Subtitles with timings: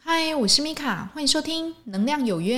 [0.00, 2.56] 嗨，我是米卡，欢迎收听《能量有约》。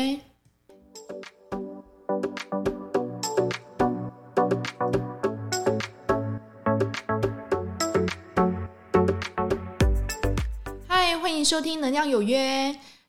[10.86, 12.38] 嗨，欢迎收听《能量有约》，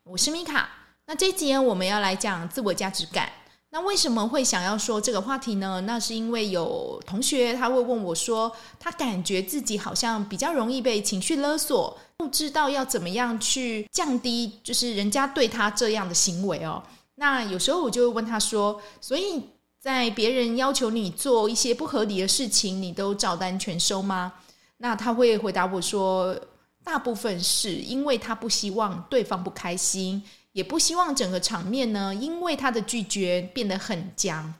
[0.03, 0.69] 我是米卡。
[1.05, 3.29] 那这一集我们要来讲自我价值感。
[3.73, 5.81] 那为什么会想要说这个话题呢？
[5.81, 16.83] 那是因为有同学他会问我说，他感觉自己好像比较容易被情绪勒索，不知道要怎么样去降低，就是人家对他这样的行为哦。
[17.15, 19.41] 那有时候我就会问他说，所以
[19.79, 24.31] 在别人要求你做一些不合理的事情，你都照单全收吗？
[24.77, 26.39] 那他会回答我说，
[26.83, 30.21] 大部分是因为他不希望对方不开心。
[30.53, 34.53] 也不希望整个场面呢，因为他的拒绝变得很僵，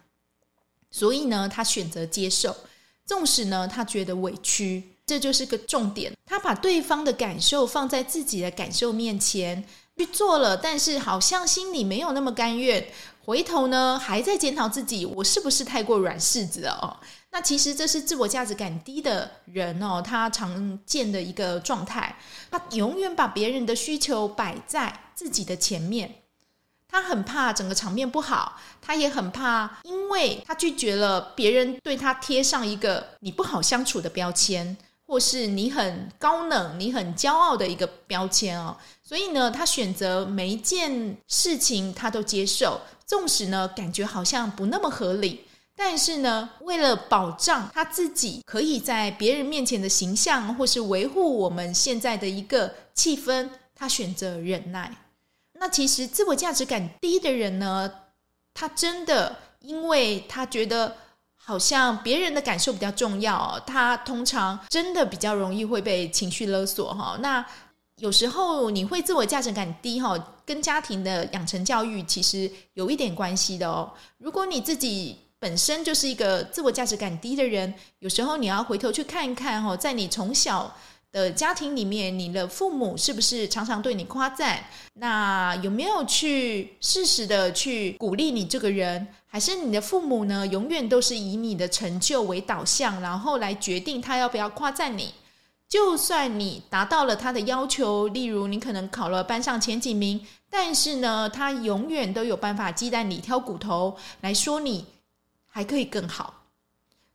[0.90, 2.56] 所以呢，他选择接受，
[3.06, 6.16] 纵使呢，他觉得委屈，这就是个重点。
[6.26, 9.62] 他把对方的感受放在自己的感受面前
[9.98, 12.88] 去做了，但是好像心里没有那么甘愿。
[13.26, 16.96] 回头呢，还在检讨自己，我是不是太过软柿子了哦？
[17.32, 22.18] 那其实这是自我价值感低的人哦，他常见的一个状态。
[22.50, 26.24] 他永远把别人的需求摆在自己的前面，
[26.88, 34.76] 他很怕整个场面不好，他也很怕，因为他拒绝了别人对他贴上一个你不好相处的标签，
[35.12, 38.78] 或是你很高冷、你很骄傲的一个标签哦。
[39.04, 45.44] 所以呢，他选择每一件事情他都接受，纵使呢感觉好像不那么合理。
[45.76, 54.96] 但是呢，为了保障他自己可以在别人面前的形象，或是维护我们现在的一个气氛，他选择忍耐。
[55.56, 57.92] 那其实自我价值感低的人呢，
[58.54, 60.96] 他真的因为他觉得
[61.52, 67.18] 好像别人的感受比较重要，他通常真的比较容易会被情绪勒索哈。
[67.20, 67.46] 那
[67.98, 73.92] 有时候你会自我价值感低哈，跟家庭的养成教育其实有一点关系的哦。
[74.18, 80.74] 如果你自己本身就是一个自我价值感低的人，有时候你要回头去看一看哈，在你从小
[81.12, 84.64] 的家庭里面，你的父母是不是常常对你夸赞？
[84.94, 89.08] 那有没有去适时的去鼓励你这个人？
[89.28, 95.14] 还是你的父母呢，永远都是以你的成就为导向，然后来决定他要不要夸赞你？
[95.68, 104.86] 就算你达到了他的要求，例如你可能考了班上前几名，但是呢，他永远都有办法鸡蛋里挑骨头来说你。
[105.54, 106.41] 还可以更好。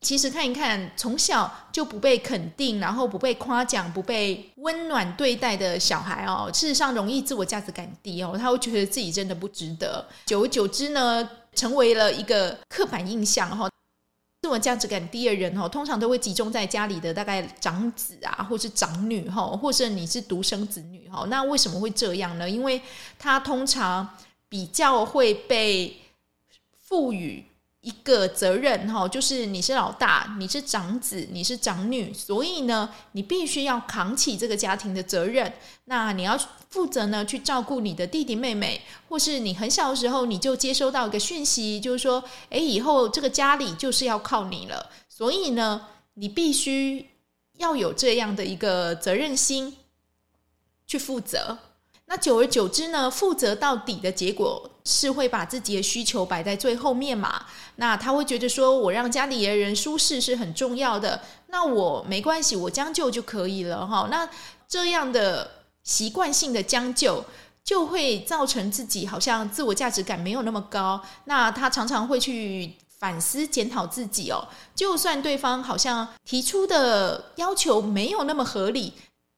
[0.06, 10.06] 其实看一看，从小就不被肯定，然后不被夸奖，不被温暖对待的小孩哦，事实上容易自我价值感低哦，他会觉得自己真的不值得。
[10.24, 13.68] 久而久之呢，成为了一个刻板印象哈。
[14.42, 21.26] 自我价值感低的人哈，通常都会集中在家里的大概长子啊，或是长女哈，或者你是独生子女哈。
[21.28, 22.48] 那为什么会这样呢？
[22.48, 22.80] 因为
[23.18, 24.08] 他通常
[24.48, 25.96] 比较会被
[26.78, 27.44] 赋予。
[27.86, 35.52] 一个责任哈，就是你是老大，你是长子，你是长女，所以呢，你必须要扛起这个家庭的责任。
[35.84, 36.36] 那你要
[36.68, 44.90] 负责呢，去照顾你的弟弟妹妹，或是你很小的时候你就接收到一个讯息，就是说，诶，以后这个家里就是要靠你了。
[45.08, 47.06] 所以呢，你必须
[47.58, 49.76] 要有这样的一个责任心
[50.88, 51.56] 去负责。
[52.06, 57.44] 那久而久之呢，负责到底的结果是会把自己的需求摆在最后面嘛？
[57.74, 64.06] 那他会觉得说，我让家里的人舒适是很重要的，那我没关系，我将就就可以了哈。
[64.10, 64.28] 那
[64.68, 65.50] 这样的
[65.82, 67.24] 习惯性的将就，
[67.64, 71.02] 就会造成自己好像自我价值感没有那么高。
[71.24, 78.92] 那他常常会去反思检讨自己哦，就算对方好像提出的要求没有那么合理。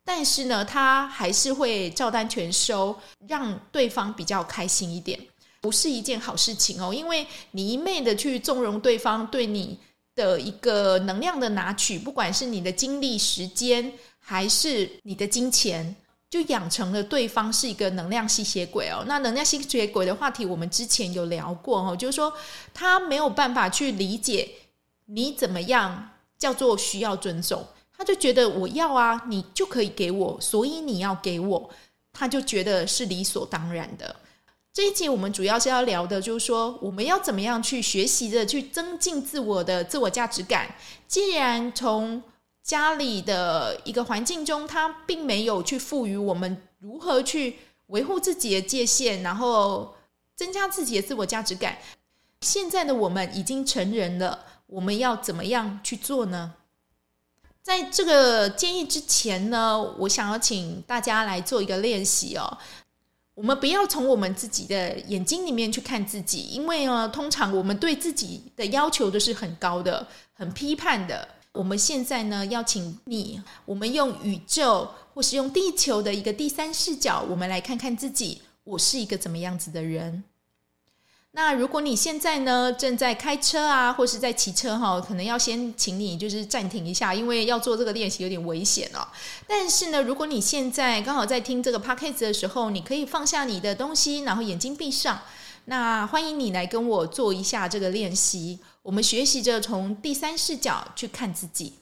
[0.05, 2.97] 但是呢，他还是会照单全收，
[3.29, 5.21] 让对方比较开心一点，
[5.61, 6.93] 不是一件好事情哦。
[6.93, 9.79] 因为你一昧的去纵容对方对你
[10.15, 15.95] 的一个能量的拿取，不管是你的精力、时间，还是你的金钱，
[16.29, 19.05] 就养成了对方是一个能量吸血鬼哦。
[19.07, 22.33] 那能量吸血鬼的话题，我们之前有聊过哦，就是说
[22.75, 24.49] 他没有办法去理解
[25.07, 27.65] 你怎么样叫做需要尊重。
[27.97, 31.69] 他就觉得我要啊，你就可以给我，所以你要给我，
[32.13, 34.15] 他就觉得是理所当然的。
[34.79, 40.73] 这一集我们主要是要聊的，就是说我们要怎么样去学习的，去增进自我的自我价值感。
[41.09, 42.23] 既然从
[42.63, 49.97] 家里的一个环境中，他并没有去赋予我们如何去维护自己的界限，然后
[50.37, 51.79] 增加自己的自我价值感。
[52.43, 56.55] 现在的我们已经成人了，我们要怎么样去做呢？
[57.61, 62.57] 在这个建议之前呢，我想要请大家来做一个练习哦。
[63.39, 71.29] 我们不要从我们自己的眼睛里面去看自己，因为呢，通常我们对自己的要求都是很高的、很批判的。
[71.53, 80.25] 我们现在呢，邀请你，我们用宇宙或是用地球的一个第三视角，我们来看看自己，我是一个怎么样子的人。
[81.39, 89.07] 那如果你现在呢，正在开车啊，或是在骑车哈，可能要先请你就是暂停一下，因为要做这个练习有点危险哦。
[89.47, 95.23] 但是呢，如果你现在刚好在听这个 podcast 的时候，你可以放下你的东西，然后眼睛闭上。
[95.67, 98.59] 那欢迎你来跟我做一下这个练习。
[98.83, 101.75] 我们学习着从第三视角去看自己。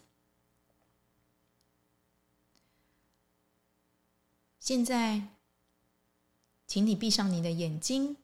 [4.61, 5.23] 现在，
[6.67, 8.19] 请你闭上你的眼睛。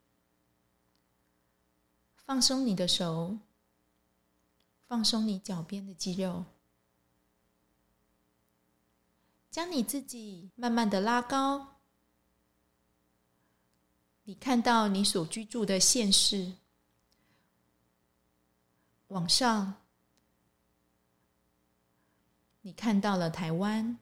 [2.32, 3.36] 放松你的手，
[4.86, 6.46] 放松你脚边的肌肉，
[9.50, 11.76] 将你自己慢慢的拉高。
[14.22, 16.54] 你看到你所居住的县市，
[19.08, 19.74] 往上，
[22.62, 23.98] 你看到了台湾，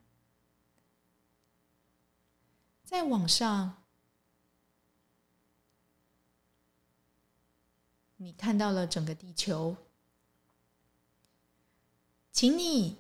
[2.84, 3.79] 再往上。
[8.22, 9.75] 你看到了整个地球，
[12.31, 12.99] 请你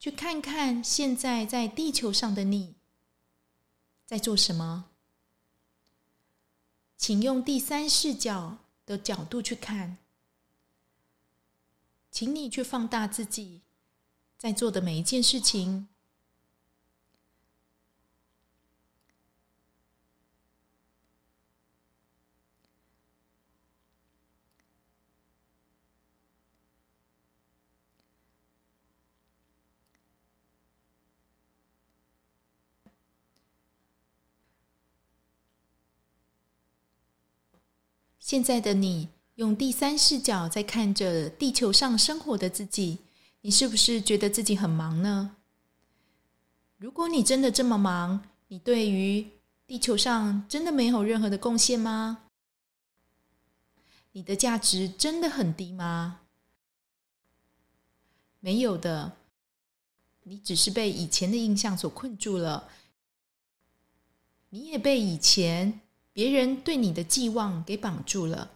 [0.00, 2.74] 去看看现在在地球上的你
[4.04, 4.86] 在做什么。
[6.96, 9.98] 请用第三视角的角度去看，
[12.10, 13.62] 请你去放大自己
[14.36, 15.86] 在做的每一件事情。
[38.24, 43.00] 现在的你用第三视角在看着地球上生活的自己，
[43.42, 45.36] 你是不是觉得自己很忙呢？
[46.78, 49.28] 如果你真的这么忙，你对于
[49.66, 52.22] 地球上真的没有任何的贡献吗？
[54.12, 56.22] 你的价值真的很低吗？
[58.40, 59.18] 没有的，
[60.22, 62.70] 你只是被以前的印象所困住了，
[64.48, 65.82] 你也被以前。
[66.14, 68.52] 别人对你的寄望给绑住了，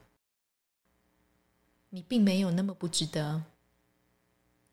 [1.89, 3.43] 你并没有那么不值得。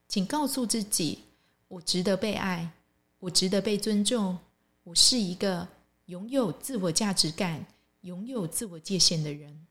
[0.08, 1.24] 请告诉自己：
[1.68, 2.74] 我值得被爱，
[3.18, 4.38] 我值得被尊重，
[4.84, 5.68] 我是一个
[6.06, 7.66] 拥有自我价值感、
[8.02, 9.66] 拥有自我界限的人。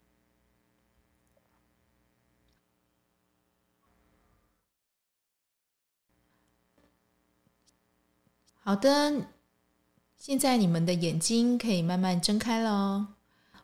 [8.58, 9.33] 好的。
[10.26, 13.06] 现在你们的眼睛可以慢慢睁开了哦。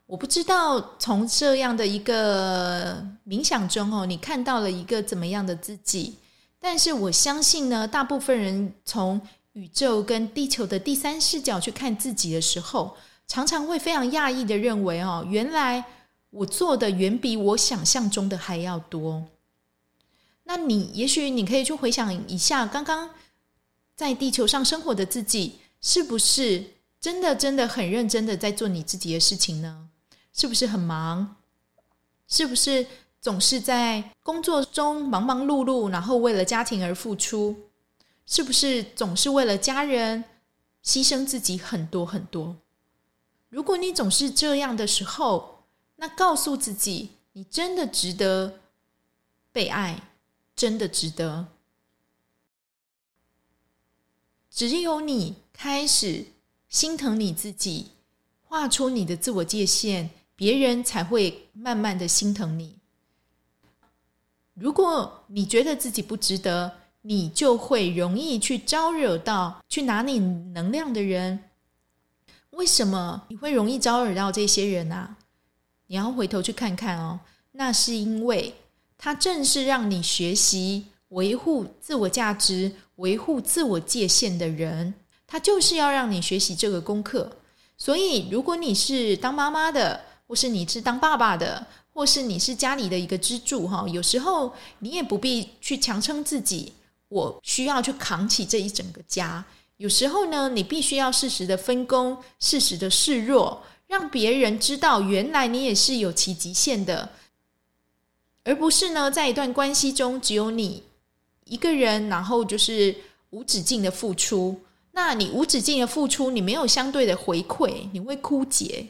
[0.04, 6.16] 我不知道从这样的一个冥想中哦，你看到了一个怎么样的自己？
[6.58, 9.18] 但是我相信呢，大部分人从
[9.52, 12.94] 宇宙跟地球的第三视角去看自己的时候，
[13.26, 15.82] 常常会非常讶异的认为哦，原来
[16.28, 19.24] 我做的远比我想象中的还要多。
[20.44, 23.08] 那你也许你可以去回想一下，刚刚
[23.96, 25.54] 在地球上生活的自己。
[25.80, 29.88] 是不是真的真的很认真的在做你自己的事情呢？
[30.32, 31.36] 是不是很忙？
[32.28, 32.86] 是不是
[33.20, 37.70] 总是在工作中忙忙碌碌，然后为了家庭而付出？
[38.26, 40.22] 是不是总是为了家人
[40.84, 42.56] 牺牲自己很多很多？
[43.48, 45.64] 如果你总是这样的时候，
[45.96, 48.60] 那告诉自己，你真的值得
[49.50, 50.10] 被爱，
[50.54, 51.48] 真的值得。
[54.50, 55.36] 只有你。
[55.62, 56.24] 开始
[56.70, 57.88] 心疼你自己，
[58.40, 62.78] 画出你的自我界限，别人才会慢慢的心疼你。
[64.54, 71.44] 如果你觉得自己不值得，你就会容易去招惹到去拿你能量的人。
[72.52, 75.18] 为什么你会容易招惹到这些人啊？
[75.88, 77.20] 你要回头去看看哦，
[77.52, 78.54] 那是因为
[78.96, 84.94] 他正是让你学习维护自我价值、维护自我界限的人。
[85.30, 87.30] 他就是要让你学习这个功课，
[87.78, 96.72] 所以如果你是当妈妈的，或是你是当爸爸的，或是你是家里的一个支柱哈，有时候你也不必去强撑自己，
[97.08, 99.44] 我需要去扛起这一整个家。
[99.76, 107.08] 有时候呢，你必须要适时的分工，适时的示弱，让别人知道原来你也是有其极限的，
[108.42, 110.82] 而不是呢，在一段关系中只有你
[111.44, 112.96] 一个人，然后就是
[113.30, 114.60] 无止境的付出。
[114.92, 118.86] 那你无止境的付出，你没有相对的回馈，你会枯竭，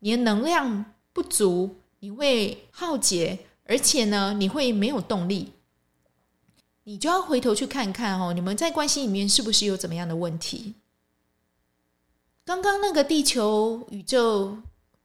[0.00, 5.52] 你的能量不足，你会耗竭，而且呢，你会没有动力。
[6.84, 10.74] 你就要回头去看看哦，你们在关系里面是不是有怎么样的问题？
[12.44, 14.56] 刚刚那个地球宇宙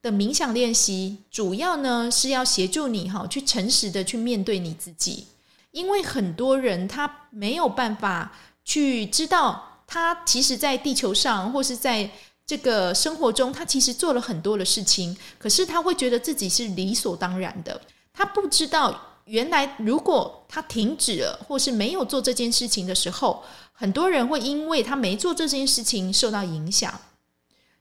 [0.01, 5.25] 的冥想练习，主要呢是要协助你哈，去诚实的去面对你自己，
[5.71, 8.31] 因为很多人他没有办法
[8.63, 12.09] 去知道，他其实，在地球上或是在
[12.45, 17.81] 这个生活中，他其实做了很多的事情，可是他会觉得自己是理所当然的，
[18.13, 19.07] 他不知道。
[19.25, 23.43] 原来，如果他停止了，或是没有做这件事情的时候，
[23.73, 26.97] 很多人会因为他没做这件事情受到影响。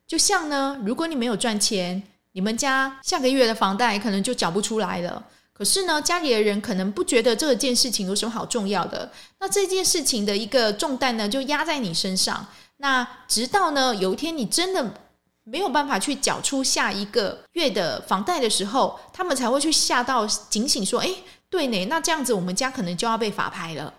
[0.04, 2.02] 就像呢，如果你没有赚钱，
[2.32, 5.24] 你们家下个月的房贷可能就缴不出来了。
[5.60, 9.12] 可是呢，家里的人可能不觉得这件事情有什么好重要的。
[9.40, 12.46] 那这件事情的一个重担呢，就压在你身上。
[12.78, 14.94] 那直到呢，有一天你真的。
[15.42, 21.12] 没有办法去缴出下一个月的房贷的时候，他们才会去吓到警醒，说：“哎，
[21.48, 23.92] 对呢，那这样子我们家可能就要被法拍了。”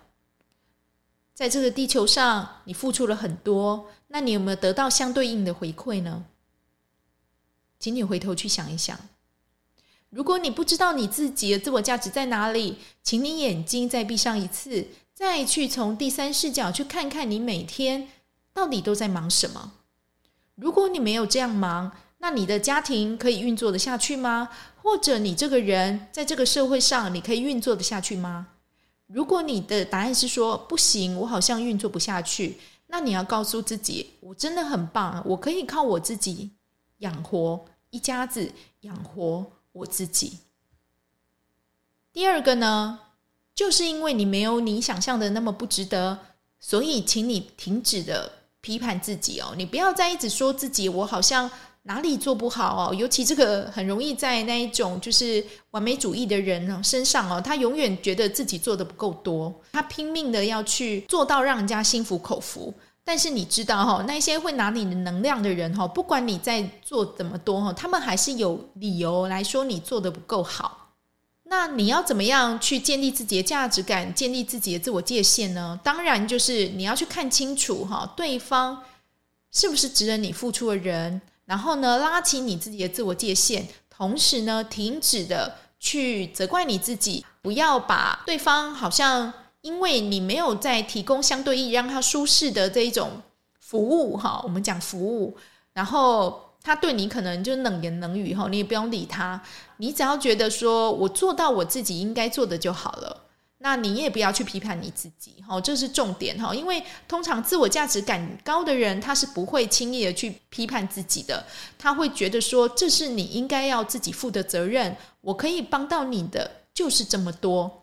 [1.36, 6.24] 在这个地球上，你付出了很多，那你有没有得到相对应的回馈呢？
[7.80, 8.98] 请你回头去想一想。
[10.12, 18.10] 如果你不知道你自己的自我价值在哪里，请你眼睛再闭上一次，再去从第三视角去看看你每天
[18.54, 19.72] 到底都在忙什么。
[20.56, 24.50] 如果你没有这样忙，那你的家庭可以运作得下去吗？
[24.84, 28.48] 或者你这个人在这个社会上，你可以运作得下去吗？
[29.08, 36.52] 如果你的答案是说不行，我好像运作不下去，那你要告诉自己，我真的很棒，我可以靠我自己
[36.98, 38.52] 养活一家子，
[38.82, 40.40] 养活我自己。
[42.14, 43.00] 第二个呢，
[43.54, 46.20] 就是因为你没有你想象的那么不值得，
[46.60, 48.34] 所以请你停止的。
[48.64, 51.50] 批判自己哦，你不要再一直说自己，我好像
[51.82, 52.94] 哪里做不好哦。
[52.94, 62.72] 尤其这个很容易在那一种就是完美主义的人身上哦，他永远觉得自己做的不够多，他拼命的要去做到让人家心服口服。
[63.04, 70.78] 但是你知道哈，那些会拿你的能量的人哈，不管你在做怎么多哈，他们还是有理由来说你做的不够好。
[71.46, 75.78] 那你要怎么样去建立自己的价值感，建立自己的自我界限呢？
[75.84, 78.82] 当然就是你要去看清楚哈，对方
[79.52, 93.22] 是不是值得你付出的人，然后呢，拉起你自己的自我界限，同时呢，停止的去责怪你自己，不要把对方好像因为你没有在提供相对应让他舒适的这一种
[93.60, 95.38] 服务哈，我们讲服务，
[95.74, 96.48] 然后。
[96.64, 99.42] 他对你可能就冷言冷语哈，你也不用理他。
[99.78, 103.24] 你只要觉得说我做到我自己应该做的就好了，
[103.58, 106.54] 那你也不要去批判你自己哈，这是重点哈。
[106.54, 111.44] 因为通常自我价值感高的人，他是不会轻易的去批判自己的，
[111.80, 114.96] 他会觉得说这是你应该要自己负的责任。
[115.22, 117.81] 我可以帮到你的就是这么多，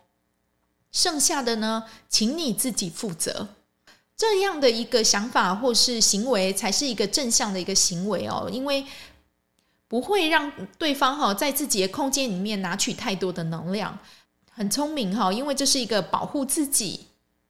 [0.92, 3.48] 剩下的呢，请你自己负责。
[4.16, 8.84] 这样的一个想法或是行为，才是一个正向的一个行为哦，因为
[9.86, 13.96] 不会让对方哈在自己的空间里面拿取太多的能量，
[14.50, 17.06] 很聪明哈，因为这是一个保护自己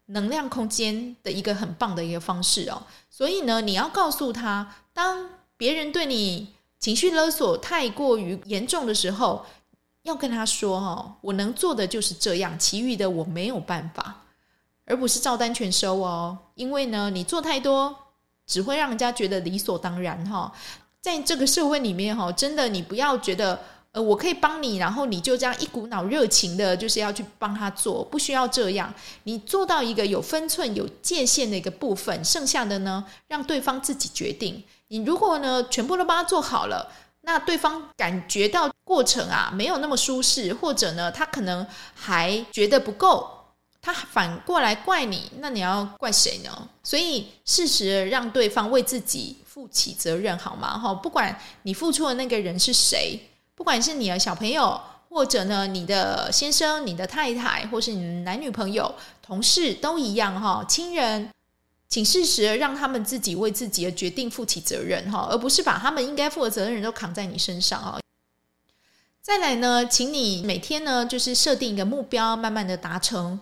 [0.07, 2.83] 能量空间的一个很棒的一个方式哦。
[3.09, 9.47] 所以呢，你要告诉他，当别人对你情绪勒索太过于严重的时候，
[10.09, 14.23] 要跟他说哈，我能做的就是这样，其余的我没有办法。
[14.91, 17.95] 而不是照单全收哦，因为呢，你做太多
[18.47, 20.51] 只会让人家觉得理所当然哈。
[21.03, 23.61] 在这个社会里面哈，真的你不要觉得
[23.93, 28.93] 呃，我可以帮你，然后你就这样一股脑热情的，就是要去帮他做，不需要这样。
[29.25, 34.65] 你做到一个有分寸、有界限的一个部分，剩下的呢，让对方自己决定。
[34.89, 43.29] 你如果呢，全部都帮他做好了，那对方感觉到过程啊没有那么舒适，或者呢，他可能还觉得不够。
[43.83, 46.69] 他反过来怪你，那你要怪谁呢？
[46.83, 50.79] 所以适时让对方为自己负起责任，好吗？
[50.79, 53.21] 哈，不管你付出的那个人是谁，
[53.55, 54.81] 不管是你的小朋友，
[55.11, 60.65] 或者呢你的先生、你的太太，或是你的男女朋友、同事都一样哈。
[60.67, 61.31] 亲人，
[61.89, 67.99] 请适时让他们自己为自己的决定负起责任哈，而不是把他们应该负的责任都扛在你身上啊。
[69.29, 73.39] 再来呢，请你每天呢就是设定一个目标，慢慢的达成。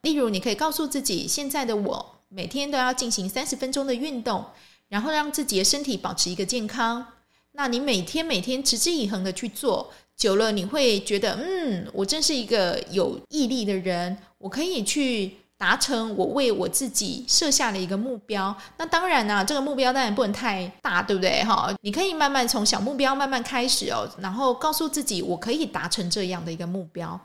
[0.00, 4.42] 例如，你可以告诉自己，现在的我每天都要进行三十分钟的运动，
[4.88, 7.06] 然后让自己的身体保持一个健康。
[7.52, 18.54] 那你每天每天持之以恒的去做，久了你会觉得，嗯，我真是一个有毅力的人，我可以去达成我为我自己设下的一个目标。
[18.76, 21.42] 那当然呢、这个目标当然不能太大，对不对？
[21.44, 27.18] 哈，你可以慢慢从小目标慢慢开始哦，然后告诉自己，我可以达成这样的一个目标。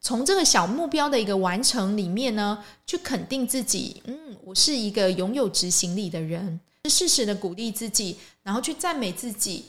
[0.00, 9.64] 从这个小目标的一个完成里面呢，去肯定自己，嗯，我是一个拥有执行力的人，适时的鼓励自己，然后去赞美自己，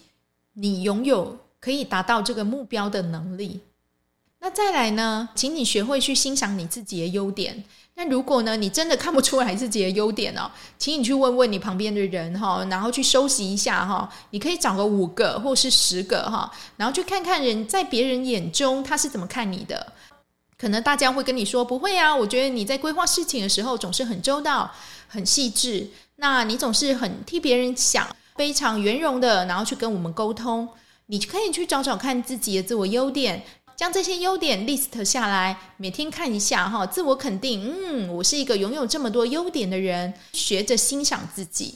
[0.52, 3.62] 你拥有可以达到这个目标的能力。
[4.46, 7.64] 那再来呢，请你学会去欣赏你自己的优点。
[7.96, 14.08] 那如果呢，你真的看不出来自己的优点哦，请你去问问你旁边的人哈，然后去收集一下哈。
[14.30, 19.94] 你可以找个五个或是十个哈，然后去看看人在别人眼中他是怎么看你的。
[20.60, 24.72] 可能大家会跟你说不会啊，我觉得你在规划事情的时候总是很周到、
[25.08, 25.90] 很细致。
[26.18, 30.70] 那你总是很替别人想，非常圆融的，然后去跟我们沟通。
[31.08, 33.44] 你可以去找找看自己的自我优点，
[33.76, 37.62] 将这些优点 list 下来，每天看一下哈，自我肯定。
[37.64, 41.76] 嗯，我是一个拥有这么多优点的人，学着欣赏自己。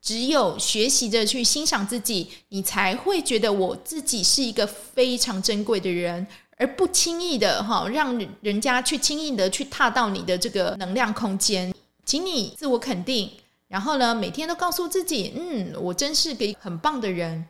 [0.00, 6.26] 只有学习着去欣赏自己，你才会觉得我自己是一个非常珍贵的人。
[6.56, 11.72] 而不轻易的哈，让人家去轻易的去踏到你的这个能量空间，
[12.04, 13.30] 请你自我肯定，
[13.68, 17.46] 然后呢，每天都告诉自己，嗯，我真是个很棒的人，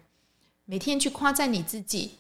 [0.67, 2.11] 每天去夸赞你自己。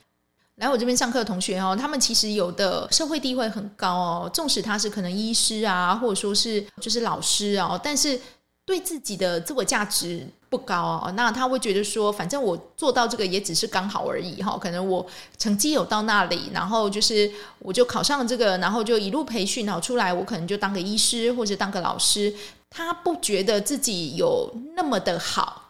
[0.58, 8.20] 来我这边上课的同学哦，他们其实有的社会地位很高哦，纵使他是可能医师啊，或者说是就是老师哦，但是
[8.64, 10.26] 对自己的自我价值。
[10.50, 22.34] 不高哦，那他会觉得说，反正我做到这个也只是刚好而已哈，可能我成绩有到那里，然后就是我就考上了这个，然后就一路培训，然后出来我可能就当个医师或者当个老师，
[22.70, 25.67] 他不觉得自己有那么的好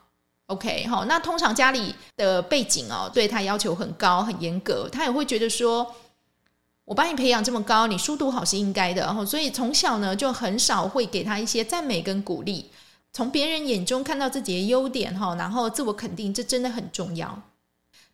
[0.49, 5.95] ，OK 好，那通常家里的背景哦，对他要求很高很严格，他也会觉得说，
[6.85, 12.71] 我把你培养这么高，你书读好是应该的，然后所以从小呢就很少会给他一些赞美跟鼓励。
[13.13, 17.43] 从别人眼中看到自己的优点哈，然后自我肯定，这真的很重要。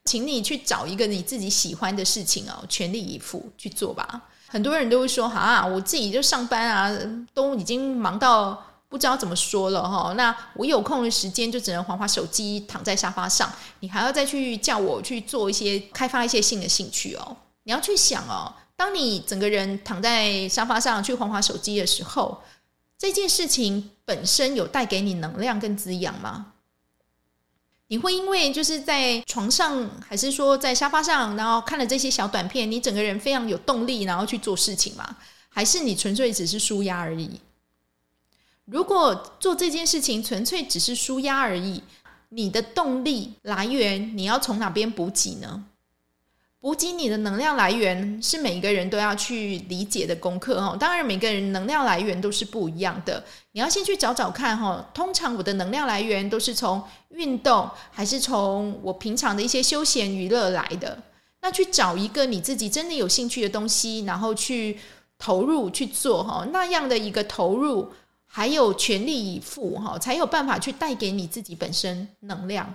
[0.05, 4.23] 请你去找一个你自己喜欢的事情哦，全力以赴去做吧。
[4.47, 6.97] 很多人都会说啊，我自己就上班啊，
[7.33, 8.63] 都已经忙到
[8.95, 10.13] 不知道怎么说了哈。
[10.13, 13.53] 那我有空的时间就只能滑滑手机，躺在沙发上。
[13.81, 17.37] 你还要再去叫我去做一些开发一些新的兴趣哦。
[17.65, 22.41] 你要去想哦，当你整个人躺在沙发上去滑滑手机的时候。
[22.97, 26.53] 这件事情本身有带给你能量跟滋养吗？
[27.89, 35.17] 你会因为就是在床上，还是说在沙发上，然后看了这些小短片，你整个人非常有动力，然后去做事情吗？
[35.51, 37.39] 还是你纯粹只是舒压而已？
[38.67, 41.83] 如果做这件事情纯粹只是舒压而已，
[42.31, 45.65] 你的动力来源你要从哪边补给呢？
[46.61, 50.75] 补给你的能量来源是每一个人都要去理解的功课哈。
[50.81, 53.23] 当然，每个人能量来源都是不一样的。
[53.53, 54.89] 你要先去找找看哈。
[54.95, 60.99] 通常我的能量来源都是从运动，还是从我平常的一些休闲娱乐来的？
[61.43, 64.79] 那去找一个你自己真的有兴趣的东西，然后去
[65.19, 66.49] 投入去做哈。
[66.51, 67.93] 那样的一个投入，
[68.37, 72.75] 还有全力以赴哈，才有办法去带给你自己本身能量。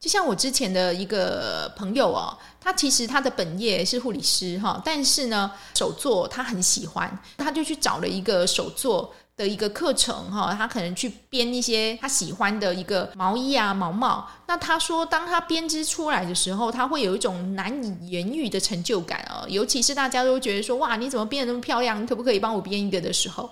[0.00, 14.26] 就像我之前的一个朋友哦，他其实他的本业是护理师哈，但是呢，手作他很喜欢，他就去找了一个手作的一个课程哈，他可能去编一些他喜欢的一个毛衣啊、毛帽。
[14.46, 22.02] 那他说，当他编织出来的时候，他会有一种难以言喻的成就感哦，尤其是大家都觉得说，哇，你怎么编得那么漂亮？
[22.02, 23.50] 你可不可以帮我编一个的时候。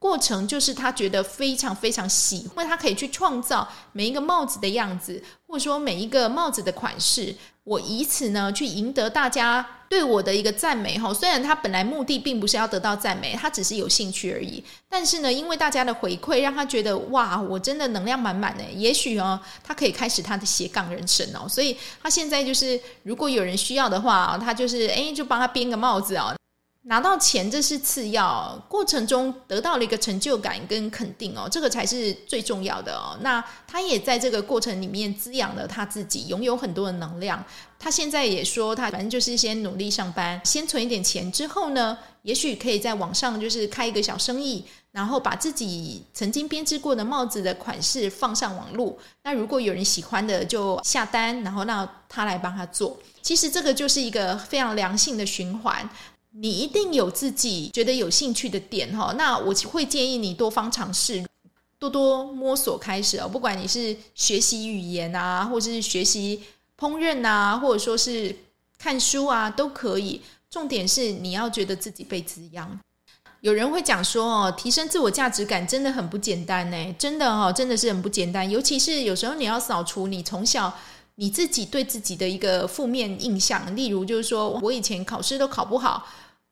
[0.00, 11.12] 过程就是他觉得非常非常喜，因为他可以去创造每一个帽子的样子，或者说每一个帽子的款式，我以此呢去赢得大家对我的一个赞美哈。
[11.12, 14.64] 虽然他本来目的并不是要得到赞美，他只是有兴趣而已。
[14.88, 18.64] 但是呢，因为大家的回馈，让他觉得哇，我真的能量满满的。
[18.72, 21.46] 也许哦，他可以开始他的斜杠人生哦。
[21.46, 26.34] 所以他现在就是，如果有人需要的话，他就是诶，就帮他编个帽子哦。
[26.84, 33.18] 拿到钱这是次要，过程中得到了一个成就感跟肯定哦，这个才是最重要的哦。
[33.20, 37.44] 那他也在这个过程里面滋养了他自己，拥有很多的能量。
[37.78, 48.96] 他现在也说，他反正就是先努力上班，先存一点钱之后呢，也许可以在网上就是开一个小生意，然后把自己曾经编织过的帽子的款式放上网络。
[49.24, 52.98] 那如果有人喜欢的，就下单，然后让他来帮他做。
[53.22, 55.88] 其实这个就是一个非常良性的循环。
[56.32, 61.24] 你一定有自己觉得有兴趣的点哈，那我会建议你多方尝试，
[61.78, 63.28] 多多摸索开始哦。
[63.28, 66.42] 不管你是学习语言啊，或者是学习
[66.78, 68.36] 烹饪啊，或者说是
[68.78, 70.22] 看书啊，都可以。
[70.48, 72.78] 重点是你要觉得自己被滋养。
[73.40, 78.48] 有人会讲说哦，提升自我价值感真的很不简单呢，真的哦，真的是很不简单。
[78.48, 80.76] 尤其是有时候你要扫除你从小
[81.20, 86.06] 你自己对自己的一个负面印象，例如就是说我以前考试都考不好，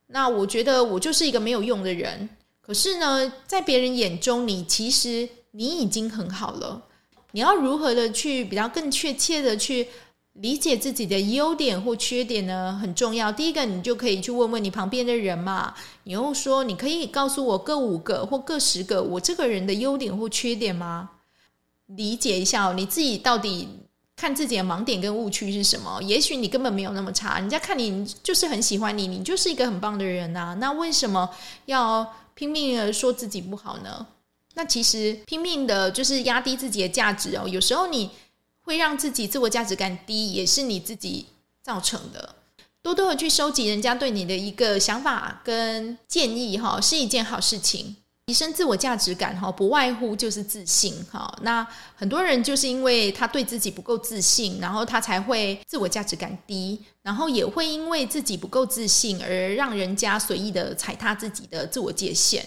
[0.08, 2.28] 那我觉得我就是一个没有用的人。
[2.60, 6.82] 可是呢，在别人眼中，你其实你已经很好了。
[7.30, 9.88] 你要如何的去比较更确切的去
[10.34, 12.78] 理解自己的优点或缺点呢？
[12.78, 13.32] 很重要。
[13.32, 15.72] 第一个，你就可以去问问你旁边的人嘛。
[16.02, 21.08] 你又说，你可以告诉我各五个或各十个我这个人的优点或缺点吗？
[21.86, 23.66] 理解一下哦，你自己到底
[24.18, 26.02] 看自己的盲点跟误区是什么？
[26.02, 30.56] 也许你根本没有那么差，人家看你就是很喜欢你，你就是一个很棒的人呐。
[30.60, 31.30] 那为什么
[31.66, 34.06] 要拼命的说自己不好呢？
[34.54, 37.48] 那其实拼命的就是压低自己的价值哦。
[37.48, 38.10] 有时候你。
[38.68, 41.24] 会让自己自我价值感低，也是你自己
[41.62, 42.34] 造成的。
[42.82, 47.96] 多多的去收集人家对你的一个想法跟建议，哈，是一件好事情。
[48.28, 51.34] 提升自我价值感，哈，不外乎就是自信，哈。
[51.40, 62.44] 那很多人就是因为他对自己不够自信，然后他才会自我价值感低，然后也会因为自己不够自信而让人家随意的踩踏自己的自我界限。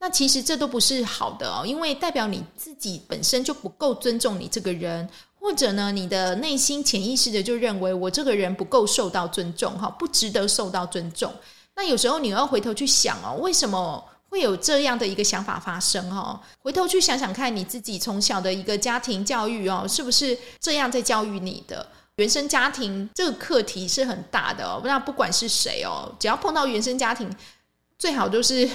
[0.00, 5.08] 那其实这都不是好的哦，因为代表你自己本身就不够尊重你这个人。
[5.38, 11.32] 或者呢，你的内心潜意识的就认为我这个人不够受到尊重，哈，不值得受到尊重。
[11.76, 16.08] 那有时候你要回头去想哦，为什么会有这样的一个想法发生？
[16.10, 21.86] 哈，回头去想想看你自己从小的一个家庭教育哦，是不是这样在教育你的？
[22.14, 24.80] 原生家庭这个课题是很大的哦。
[24.84, 27.30] 那不管是谁哦，只要碰到原生家庭，
[27.98, 28.66] 最好都是。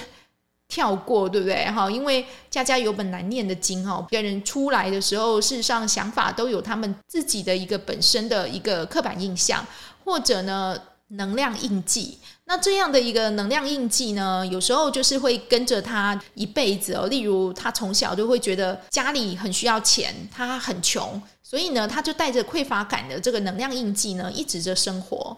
[0.68, 1.64] 跳过，对不对？
[1.70, 4.04] 哈，因为家家有本难念的经哦。
[4.10, 9.64] 别人出来的时候，事实上想法都有他们自己的一个本身的一个刻板印象，
[10.04, 10.76] 或者呢
[11.08, 12.18] 能量印记。
[12.44, 17.06] 那这样的一个能量印记呢，有时候就是会跟着他一辈子哦。
[17.06, 25.36] 例如，他从小就会觉得家里很需要钱，他很穷，所以呢，他就带着匮乏感的这个能量印记呢，一直着生活。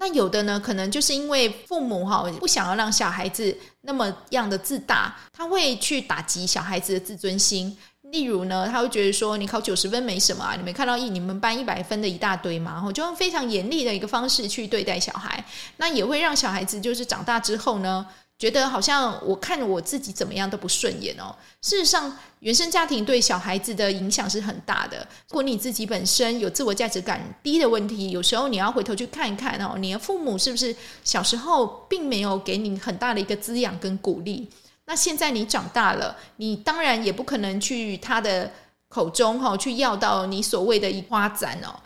[0.00, 7.76] 那有的呢，可能就是因为父母哈不想要让小孩子那么样的自大，他会去打击小孩子的自尊心。
[8.10, 12.82] 例如呢，他会觉得说，你考九十分没什么啊，你没看到一你们班一百分的一大堆吗？
[12.86, 15.44] 我就用非常严厉的一个方式去对待小孩，
[15.76, 18.06] 那也会让小孩子就是长大之后呢，
[18.38, 21.34] 觉得好像我看我自己怎么样都不顺眼哦。
[21.60, 24.98] 事实上，原生家庭对小孩子的影响是很大的。
[25.28, 34.48] 如果你自己本身有自我价值感低的问题，有时候你要回头去看一看哦，你的父母是不是小时候并没有给你很大的一个滋养跟鼓励？
[34.88, 38.50] 那现在你长大了，你当然也不可能去他的
[38.88, 41.78] 口中哈去要到你所谓的一花展哦。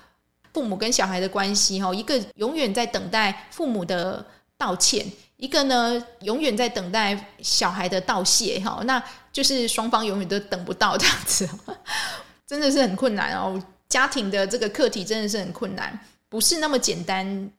[0.55, 4.25] 父母跟小孩的关系哈，一个永远在等待父母的
[4.57, 5.05] 道歉。
[5.37, 11.49] 一个呢，永远在等待小孩的道谢，哈，那就是双方永远都等不到这样子，
[12.47, 13.61] 真的是很困难哦。
[13.89, 17.51] 家庭的这个课题真的是很困难，不是那么简单。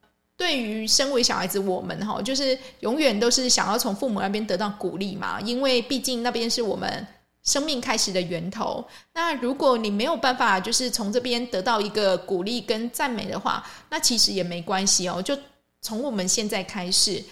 [0.44, 7.08] 对于身为小孩子，我们哈，就是永远都是想要从父母那边得到鼓励嘛，因为毕竟那边是我们
[7.44, 8.86] 生命开始的源头。
[9.14, 15.22] 那如果你没有办法，就是从这边得到一个鼓励跟赞美的话，那其实也没关系哦。
[15.22, 15.34] 就
[15.80, 17.24] 从我们现在开始。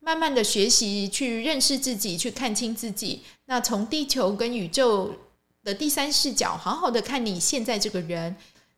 [0.00, 3.22] 慢慢的学习，去认识自己，去看清自己。
[3.46, 5.12] 那从地球跟宇宙
[5.62, 8.34] 的第三视角，好好的看你现在这个人。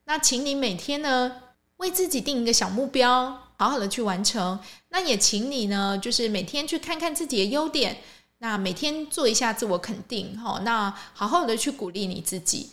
[0.07, 1.31] 那请你每天呢，
[1.77, 4.59] 为自己定一个小目标，好好的去完成。
[4.89, 7.99] 那也请你呢，就是每天去看看自己的优点。
[8.39, 12.71] 那每天做一下自我肯定，哈，那好好的去鼓励你自己。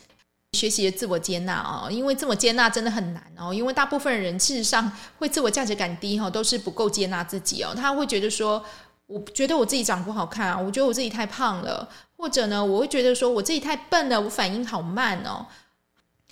[0.54, 3.54] 学习自我接纳哦，因为自我接纳真的很难哦。
[3.54, 7.74] 因为大部分人事实上会自我价值感低哈，都是不够接纳自己哦。
[7.76, 8.64] 他会觉得说，
[9.08, 15.46] 我觉得我自己长不好看啊，我觉得我自己太胖了，或者呢，我会觉得说我自己太笨了，我反应好慢哦。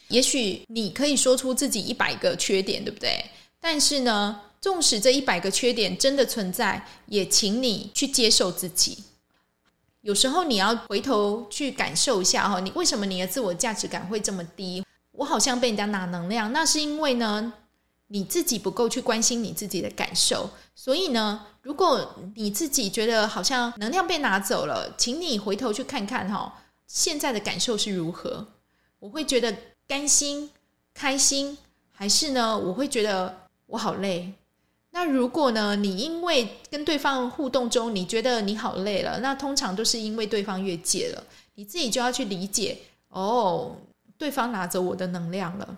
[0.07, 3.25] 也许你可以说出自己一百个缺点，对不对？
[3.67, 9.05] 但是呢，纵使这一百个缺点真的存在，也请你去接受自己。
[10.01, 14.85] 有时候你要回头去感受一下哈，你为什么你的自我价值感会这么低？
[15.13, 17.53] 我好像被人家拿能量，那是因为呢，
[18.09, 20.51] 你自己不够去关心你自己的感受。
[20.75, 28.45] 所以呢，如果你自己觉得好像能量被拿走了，请你回头去看看哈，现在的感受是如何？
[28.99, 30.51] 我会觉得甘心、
[30.93, 31.57] 开心，
[31.91, 34.33] 还是呢，我会觉得我好累？
[34.91, 41.23] 那如果呢，你因为跟对方互动中，你觉得你好累了，那通常都是因为对方越界了。
[41.55, 42.77] 你自己就要去理解，
[43.09, 43.75] 哦，
[44.17, 45.77] 对方拿走我的能量了。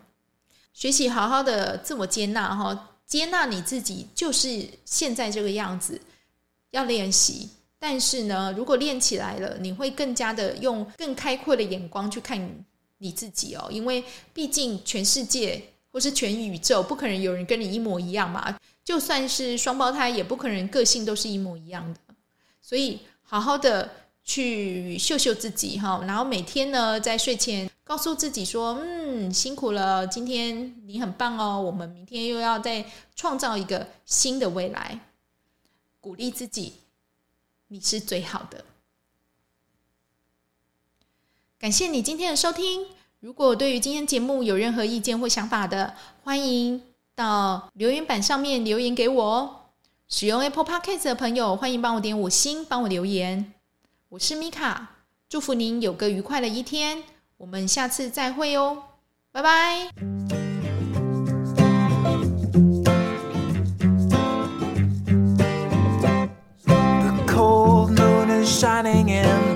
[0.73, 5.99] 学习好好的自我接纳哈，接纳你自己就是现在这个样子，
[6.69, 7.49] 要练习。
[7.79, 12.39] 但是呢，如果练起来了，你会更加的用更开阔的眼光去看
[12.99, 13.67] 你自己哦。
[13.71, 15.63] 因为毕竟全世界
[15.97, 18.55] 或是全宇宙不可能有人跟你一模一样嘛，
[18.85, 21.99] 就算是双胞胎，也不可能个性都是一模一样的。
[22.61, 23.91] 所以好好的
[24.23, 34.99] 去秀秀自己哈，然后每天呢在睡前告诉自己说：“嗯，辛苦了，今天你很棒哦，我们明天又要再创造一个新的未来。”
[35.99, 36.73] 鼓励自己。
[37.69, 38.63] 你是最好的。
[41.57, 42.96] 感谢你今天的收听。
[43.19, 46.79] 如果对于今天节目有任何意见或想法的，欢迎
[47.15, 49.55] 到留言板上面留言给我哦。
[50.07, 53.53] 使用 Apple Podcast 的朋友，欢迎帮我点五星，帮我留言。
[54.09, 54.91] 我是米卡，
[55.27, 57.01] 祝福您有个愉快的一天。
[57.37, 58.83] 我们下次再会哦，
[59.31, 59.89] 拜拜。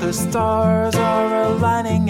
[0.02, 2.10] The stars are aligning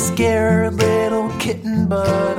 [0.00, 2.29] scared little kitten bug.